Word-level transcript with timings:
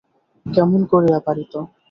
কেমন 0.45 0.81
করিয়া 0.91 1.19
পারিত! 1.25 1.53